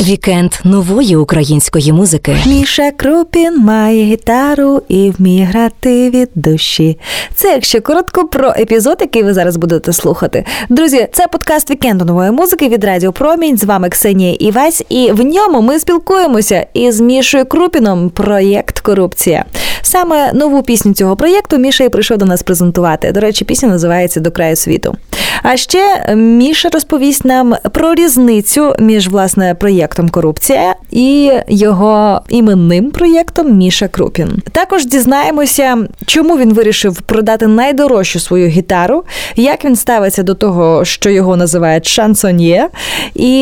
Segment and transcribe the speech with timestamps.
[0.00, 2.36] Вікенд нової української музики.
[2.46, 6.98] Міша Крупін має гітару і вміє грати від душі.
[7.34, 10.44] Це якщо коротко про епізод, який ви зараз будете слухати.
[10.68, 13.58] Друзі, це подкаст вікенду нової музики від Радіо Промінь.
[13.58, 18.10] З вами Ксенія Івась, і в ньому ми спілкуємося із Мішою Крупіном.
[18.10, 19.44] Проєкт Корупція.
[19.82, 23.12] Саме нову пісню цього проєкту Міша і прийшов до нас презентувати.
[23.12, 24.96] До речі, пісня називається До краю світу.
[25.42, 33.56] А ще Міша розповість нам про різницю між власне проєктом Корупція і його іменним проєктом
[33.56, 34.42] Міша Крупін.
[34.52, 39.04] Також дізнаємося, чому він вирішив продати найдорожчу свою гітару,
[39.36, 42.68] як він ставиться до того, що його називають шансоньє,
[43.14, 43.40] і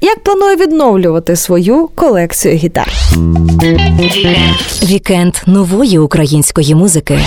[0.00, 2.92] як планує відновлювати свою колекцію гітар.
[4.82, 7.18] Вікенд нової української музики.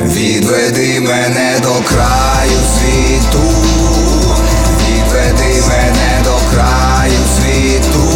[0.00, 3.42] Відведи мене до краю світу,
[4.80, 6.01] відведи мене.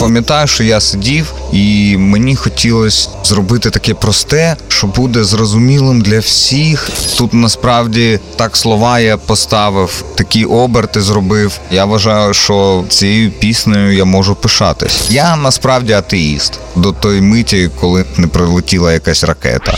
[0.01, 6.91] Пам'ятаю, що я сидів, і мені хотілося зробити таке просте, що буде зрозумілим для всіх.
[7.19, 11.59] Тут насправді так слова я поставив, такі оберти зробив.
[11.71, 15.07] Я вважаю, що цією піснею я можу пишатись.
[15.11, 19.75] Я насправді атеїст до той миті, коли не прилетіла якась ракета.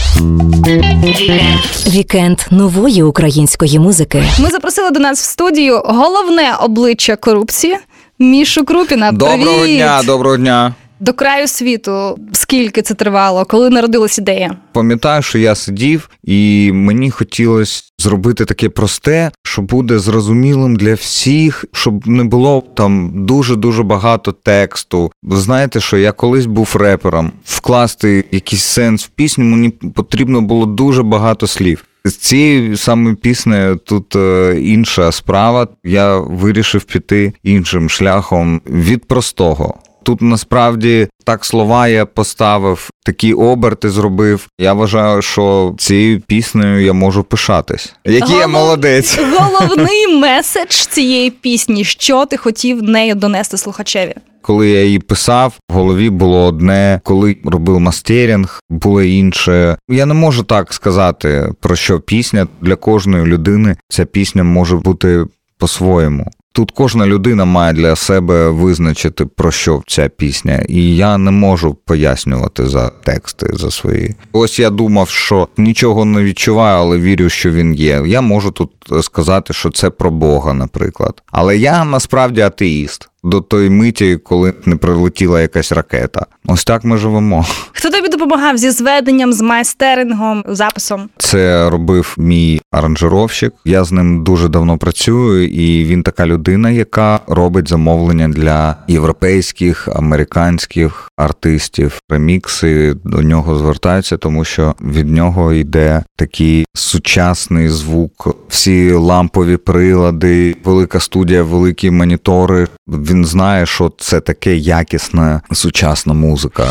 [1.86, 4.24] Вікенд нової української музики.
[4.38, 7.76] Ми запросили до нас в студію головне обличчя корупції
[8.18, 9.12] Мішу Крупіна.
[9.12, 9.76] Доброго Привіт!
[9.76, 10.74] дня, доброго дня.
[11.00, 12.18] До краю світу.
[12.32, 13.44] Скільки це тривало?
[13.44, 14.56] Коли народилась ідея?
[14.72, 21.64] Пам'ятаю, що я сидів, і мені хотілося зробити таке просте, що буде зрозумілим для всіх,
[21.72, 25.12] щоб не було там дуже дуже багато тексту.
[25.22, 30.66] Ви знаєте, що я колись був репером, вкласти якийсь сенс в пісню, мені потрібно було
[30.66, 31.84] дуже багато слів.
[32.04, 35.68] З цією самою піснею тут е, інша справа.
[35.84, 39.74] Я вирішив піти іншим шляхом від простого.
[40.02, 44.48] Тут насправді так слова я поставив, такі оберти зробив.
[44.58, 47.92] Я вважаю, що цією піснею я можу пишатись.
[48.04, 49.18] Який я молодець.
[49.38, 51.84] Головний меседж цієї пісні.
[51.84, 54.14] Що ти хотів нею донести слухачеві?
[54.42, 59.78] Коли я її писав, в голові було одне, коли робив мастерінг, було інше.
[59.88, 63.76] Я не можу так сказати про що пісня для кожної людини.
[63.88, 65.24] Ця пісня може бути
[65.58, 66.26] по-своєму.
[66.52, 71.74] Тут кожна людина має для себе визначити про що ця пісня, і я не можу
[71.74, 74.14] пояснювати за тексти за свої.
[74.32, 78.02] Ось я думав, що нічого не відчуваю, але вірю, що він є.
[78.06, 78.70] Я можу тут
[79.02, 81.22] сказати, що це про Бога, наприклад.
[81.26, 86.26] Але я насправді атеїст до той миті, коли не прилетіла якась ракета.
[86.46, 87.46] Ось так ми живемо.
[87.72, 91.08] Хто тобі допомагав зі зведенням, з майстерингом, записом?
[91.18, 93.52] Це робив мій аранжировщик.
[93.64, 99.88] Я з ним дуже давно працюю, і він така людина, яка робить замовлення для європейських,
[99.88, 102.00] американських артистів.
[102.08, 110.56] Ремікси до нього звертаються, тому що від нього йде такий сучасний звук, всі лампові прилади,
[110.64, 112.66] велика студія, великі монітори.
[112.88, 116.66] Він знає, що це таке якісна сучасна музика.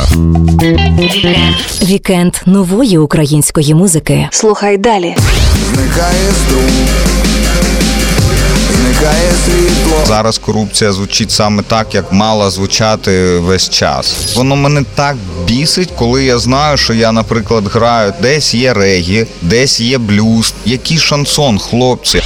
[1.84, 4.28] Вікенд нової української музики.
[4.32, 5.16] Слухай далі.
[5.74, 6.88] Зникає струм,
[8.76, 9.98] зникає світло.
[10.06, 14.36] Зараз корупція звучить саме так, як мала звучати весь час.
[14.36, 15.16] Воно мене так
[15.48, 20.98] бісить, коли я знаю, що я, наприклад, граю десь є регі, десь є блюз, який
[20.98, 22.22] шансон, хлопці.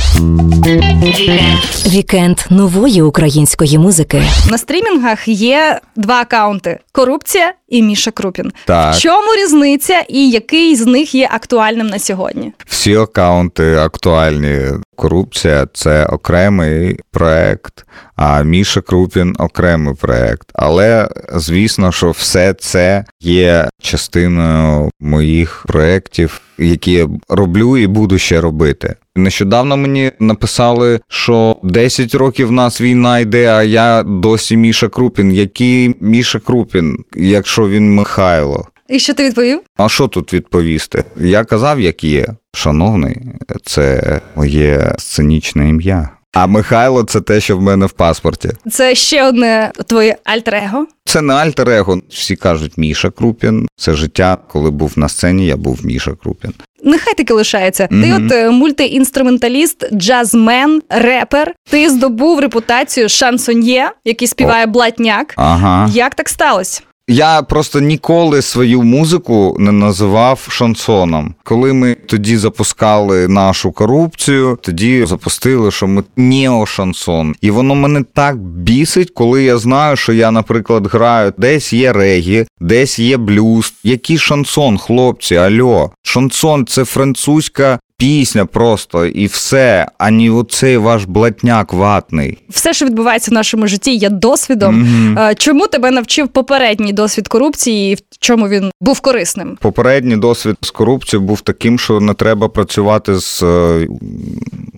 [1.88, 4.24] Вікенд нової української музики.
[4.52, 8.52] На стрімінгах є два акаунти: корупція і Міша Крупін.
[8.66, 8.96] Так.
[8.96, 12.54] В чому різниця і який з них є актуальним на сьогодні?
[12.66, 14.60] Всі акаунти актуальні.
[14.96, 17.86] Корупція це окремий проект,
[18.24, 20.50] а Міша Крупін окремий проект.
[20.54, 28.42] Але звісно, що все це є частиною моїх проєктів, які я роблю і буду ще
[28.42, 28.96] робити.
[29.16, 35.32] Нещодавно мені написали, що 10 років в нас війна йде, а я досі Міша Крупін.
[35.34, 38.68] Який Міша Крупін, якщо він Михайло?
[38.90, 39.60] І що ти відповів?
[39.78, 41.04] А що тут відповісти?
[41.18, 42.28] Я казав, як є.
[42.54, 43.22] Шановний,
[43.64, 46.10] це моє сценічне ім'я.
[46.34, 48.50] А Михайло це те, що в мене в паспорті.
[48.72, 50.88] Це ще одне твоє альтер-его.
[51.06, 52.02] Це не альтер-его.
[52.10, 53.68] Всі кажуть Міша Крупін.
[53.76, 56.54] Це життя, коли був на сцені, я був Міша Крупін.
[56.84, 57.88] Нехай таки лишається.
[57.88, 61.54] Ти от е, мультиінструменталіст, джазмен, репер.
[61.70, 65.34] Ти здобув репутацію шансоньє, який співає блатняк.
[65.38, 65.90] Ага.
[65.94, 66.82] Як так сталося?
[67.12, 71.36] Я просто ніколи свою музику не називав шансоном.
[71.44, 77.36] Коли ми тоді запускали нашу корупцію, тоді запустили, що ми неошансон.
[77.42, 82.46] І воно мене так бісить, коли я знаю, що я, наприклад, граю десь є регі,
[82.60, 83.74] десь є блюз.
[83.84, 85.36] Який шансон, хлопці?
[85.36, 87.80] Альо, шансон це французька.
[88.02, 92.38] Пісня просто і все, ані оцей ваш блатняк ватний.
[92.50, 94.88] Все, що відбувається в нашому житті, є досвідом.
[95.18, 99.58] Е, Чому тебе навчив попередній досвід корупції і в чому він був корисним?
[99.62, 103.88] Попередній досвід з корупцією був таким, що не треба працювати з е,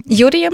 [0.05, 0.53] Юрієм?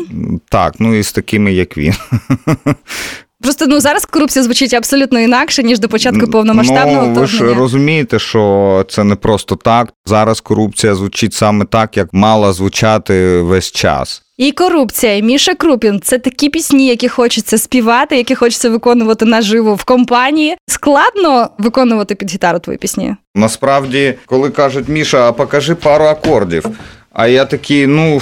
[0.49, 1.93] так, ну і з такими, як він.
[3.41, 8.19] Просто ну зараз корупція звучить абсолютно інакше ніж до початку повномасштабного ну, ви ж розумієте,
[8.19, 9.93] що це не просто так.
[10.05, 14.23] Зараз корупція звучить саме так, як мала звучати весь час.
[14.37, 19.75] І корупція, і Міша Крупін це такі пісні, які хочеться співати, які хочеться виконувати наживо
[19.75, 20.57] в компанії.
[20.67, 23.15] Складно виконувати під гітару твої пісні.
[23.35, 26.65] Насправді, коли кажуть Міша, а покажи пару акордів.
[27.13, 28.21] А я такий, ну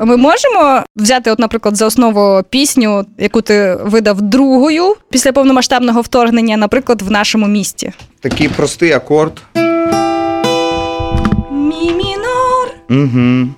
[0.00, 6.56] Ми можемо взяти, от, наприклад, за основу пісню, яку ти видав другою після повномасштабного вторгнення,
[6.56, 7.92] наприклад, в нашому місті.
[8.20, 9.42] такий простий акорд.
[11.50, 12.74] Мі мінор.
[12.90, 13.48] Угу.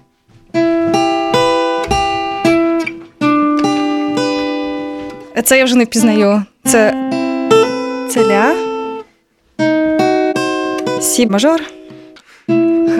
[5.44, 6.42] Це я вже не впізнаю.
[6.64, 6.94] Це.
[8.10, 8.54] Це ля.
[11.00, 11.60] Сі мажор.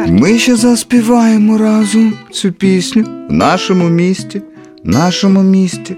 [0.08, 4.42] Ми ще заспіваємо разом цю пісню в нашому місті,
[4.84, 5.96] в нашому місті.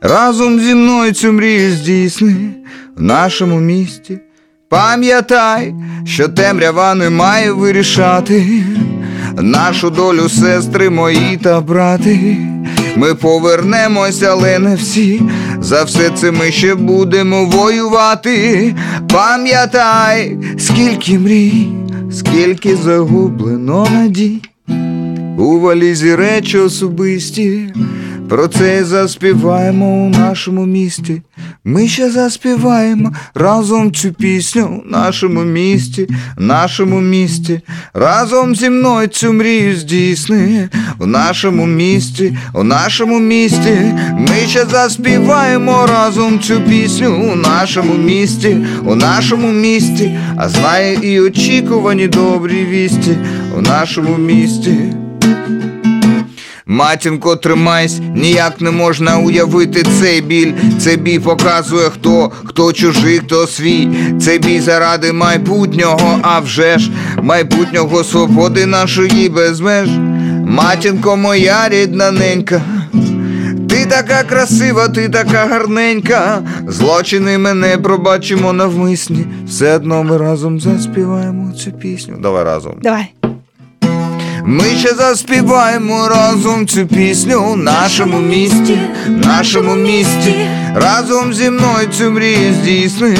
[0.00, 2.34] Разом зі мною цю мрію здійсни
[2.96, 4.18] в нашому місті.
[4.68, 8.62] Пам'ятай, що темрява не має вирішати
[9.36, 12.36] нашу долю, сестри мої та брати.
[12.96, 15.22] Ми повернемося, але не всі.
[15.60, 18.74] За все це ми ще будемо воювати.
[19.12, 21.68] Пам'ятай, скільки мрій,
[22.18, 24.42] скільки загублено надій.
[25.38, 27.74] У валізі речі особисті,
[28.28, 31.22] про це заспіваємо у нашому місті.
[31.68, 37.60] Ми ще заспіваємо разом цю пісню в нашому місті, в нашому місті.
[37.94, 40.68] Разом зі мною цю мрію здійсни
[40.98, 43.94] в нашому місті, в нашому місті.
[44.18, 50.18] Ми ще заспіваємо разом цю пісню у нашому місті, у нашому місті.
[50.36, 53.16] А знає і очікувані добрі вісті
[53.56, 54.76] у нашому місті.
[56.68, 60.52] Матінко, тримайсь, ніяк не можна уявити цей біль.
[60.80, 63.88] Цей бій показує, хто, хто чужий, хто свій.
[64.20, 66.90] Цей бій заради майбутнього, а вже ж
[67.22, 69.88] майбутнього свободи нашої без меж.
[70.46, 72.60] Матінко, моя рідна ненька.
[73.68, 76.42] Ти така красива, ти така гарненька.
[76.68, 79.26] Злочини ми не пробачимо навмисні.
[79.46, 82.16] Все одно ми разом заспіваємо цю пісню.
[82.22, 82.74] Давай разом.
[82.82, 83.12] Давай.
[84.48, 90.34] Ми ще заспіваємо разом цю пісню в нашому місті, в нашому місті,
[90.74, 93.16] разом зі мною цю мрію здійсни.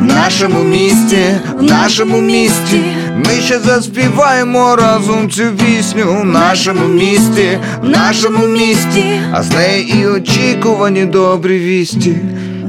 [0.00, 1.24] В нашому місті,
[1.58, 2.80] в нашому місті.
[3.16, 9.94] Ми ще заспіваємо разом цю пісню в нашому місті, в нашому місті, а з неї
[10.00, 12.16] і очікувані добрі вісті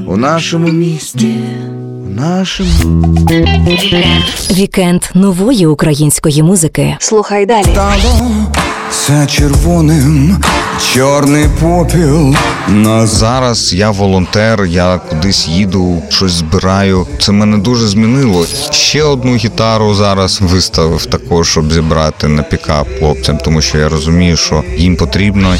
[0.07, 1.35] у нашому місті,
[2.15, 3.15] в нашому.
[4.51, 6.97] Вікенд нової української музики.
[6.99, 7.63] Слухай далі.
[7.63, 8.31] Стало
[8.89, 10.43] все червоним,
[10.79, 12.35] чорний попіл
[12.67, 17.07] на Зараз я волонтер, я кудись їду, щось збираю.
[17.19, 18.45] Це мене дуже змінило.
[18.71, 24.37] Ще одну гітару зараз виставив також, щоб зібрати на пікап хлопцям, тому що я розумію,
[24.37, 25.55] що їм потрібно.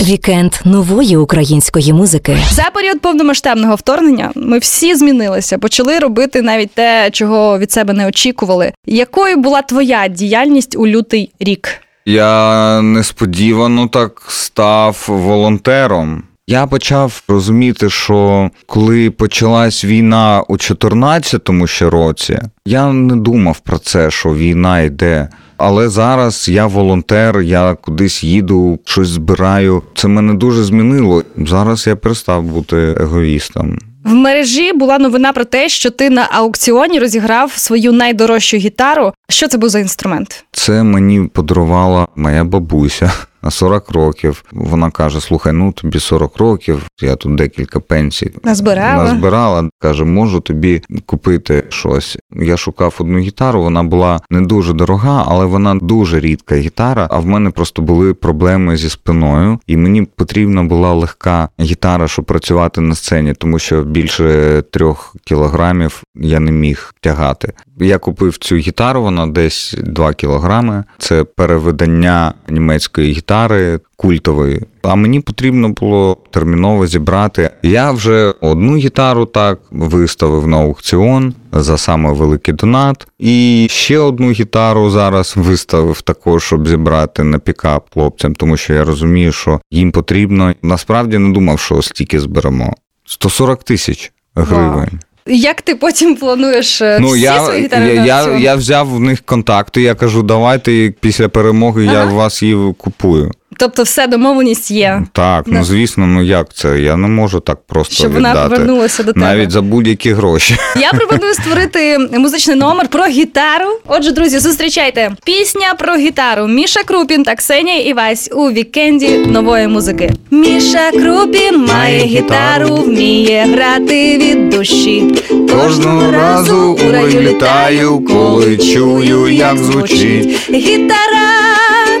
[0.00, 2.36] Вікенд нової української музики.
[2.50, 8.06] За період повномасштабного вторгнення ми всі змінилися, почали робити навіть те, чого від себе не
[8.06, 8.72] очікували.
[8.86, 11.85] Якою була твоя діяльність у лютий рік?
[12.06, 16.22] Я несподівано так став волонтером.
[16.46, 23.78] Я почав розуміти, що коли почалась війна у 14-му ще році, я не думав про
[23.78, 25.28] це, що війна йде.
[25.56, 29.82] Але зараз я волонтер, я кудись їду, щось збираю.
[29.94, 31.22] Це мене дуже змінило.
[31.36, 33.78] Зараз я перестав бути егоїстом.
[34.06, 39.12] В мережі була новина про те, що ти на аукціоні розіграв свою найдорожчу гітару.
[39.28, 40.44] Що це був за інструмент?
[40.52, 43.12] Це мені подарувала моя бабуся.
[43.46, 44.44] На 40 років.
[44.52, 49.04] Вона каже: Слухай, ну тобі 40 років, я тут декілька пенсій Назбирала.
[49.04, 49.70] назбирала.
[49.78, 52.18] Каже, можу тобі купити щось.
[52.30, 57.08] Я шукав одну гітару, вона була не дуже дорога, але вона дуже рідка гітара.
[57.10, 62.24] А в мене просто були проблеми зі спиною, і мені потрібна була легка гітара, щоб
[62.24, 67.52] працювати на сцені, тому що більше трьох кілограмів я не міг тягати.
[67.78, 70.84] Я купив цю гітару, вона десь 2 кілограми.
[70.98, 74.62] Це переведення німецької гітари культової.
[74.82, 77.50] А мені потрібно було терміново зібрати.
[77.62, 83.06] Я вже одну гітару так виставив на аукціон за саме великий донат.
[83.18, 88.84] І ще одну гітару зараз виставив також, щоб зібрати на пікап хлопцям, тому що я
[88.84, 90.54] розумію, що їм потрібно.
[90.62, 92.74] Насправді не думав, що стільки зберемо.
[93.04, 95.00] 140 тисяч гривень.
[95.26, 98.88] Як ти потім плануєш е, Ну всі я, свої я, гітари Я, я, я взяв
[98.88, 99.82] в них контакти.
[99.82, 102.04] Я кажу, давайте після перемоги я Ага.
[102.04, 103.30] в вас її купую.
[103.58, 106.80] Тобто все, домовленість є, Так, ну звісно, ну як це?
[106.80, 108.38] Я не можу так просто щоб віддати.
[108.38, 109.26] вона повернулася до тебе.
[109.26, 110.56] навіть за будь-які гроші.
[110.80, 113.64] Я пропоную створити музичний номер про гітару.
[113.86, 116.46] Отже, друзі, зустрічайте пісня про гітару.
[116.46, 120.10] Міша Крупін та Ксенія Івась у вікенді нової музики.
[120.30, 125.14] Міша Крупін має гітару, вміє грати від душі.
[125.56, 130.50] Кожного разу у раю літаю, коли чую, як звучить.
[130.50, 131.28] Гітара,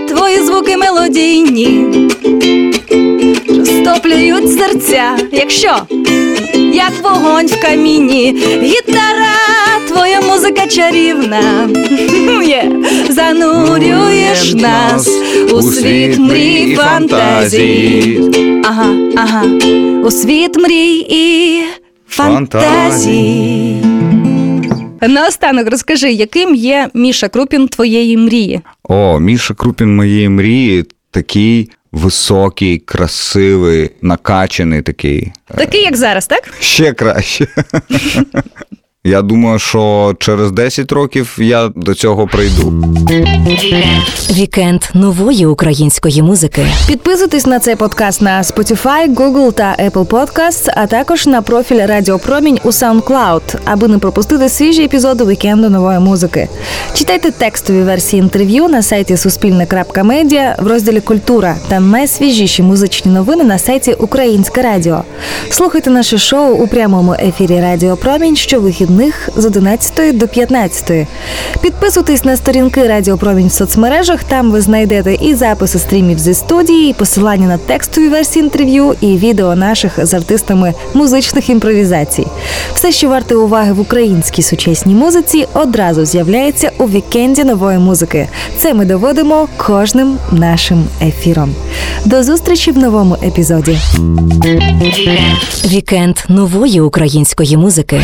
[0.08, 1.86] твої звуки мелодійні,
[3.48, 5.76] розтоплюють серця, якщо
[6.72, 8.36] як вогонь в каміні.
[8.62, 9.36] Гітара,
[9.88, 11.68] твоя музика чарівна,
[13.08, 15.08] занурюєш нас
[15.52, 18.20] у світ мрій і фантазій.
[18.64, 19.42] Ага, ага,
[20.04, 21.62] у світ мрій і
[22.16, 23.76] фантазій.
[25.00, 28.60] Наостанок розкажи, яким є Міша Крупін твоєї мрії?
[28.82, 35.32] О, Міша Крупін моєї мрії такий високий, красивий, накачаний такий.
[35.56, 36.54] Такий, як зараз, так?
[36.60, 37.46] Ще краще.
[39.06, 42.72] Я думаю, що через 10 років я до цього прийду.
[44.30, 46.66] Вікенд нової української музики.
[46.88, 52.18] Підписуйтесь на цей подкаст на Spotify, Google та Apple Podcasts, а також на профіль Радіо
[52.18, 56.48] Промінь у SoundCloud, аби не пропустити свіжі епізоди вікенду нової музики.
[56.94, 63.58] Читайте текстові версії інтерв'ю на сайті Суспільне.Медіа в розділі Культура та найсвіжіші музичні новини на
[63.58, 65.02] сайті Українське Радіо.
[65.50, 68.36] Слухайте наше шоу у прямому ефірі Радіо Промінь
[68.96, 71.06] щовихідних з 11 до 15.
[71.60, 74.24] Підписуйтесь на сторінки Радіо Промінь в соцмережах.
[74.24, 79.06] Там ви знайдете і записи стрімів зі студії, і посилання на текстові версії інтерв'ю, і
[79.06, 82.26] відео наших з артистами музичних імпровізацій.
[82.74, 88.28] Все, що варте уваги в українській сучасній музиці, одразу з'являється у вікенді нової музики.
[88.58, 91.54] Це ми доводимо кожним нашим ефіром.
[92.04, 93.78] До зустрічі в новому епізоді.
[95.66, 98.00] Вікенд нової української музики.